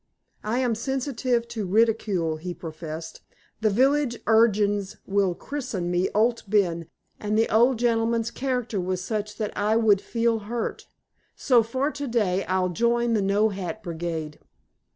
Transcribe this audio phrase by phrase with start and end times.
[0.43, 3.21] "I am sensitive to ridicule," he professed.
[3.61, 6.87] "The village urchins will christen me 'Owd Ben,'
[7.19, 10.87] and the old gentleman's character was such that I would feel hurt.
[11.35, 14.39] So, for to day, I'll join the no hat brigade."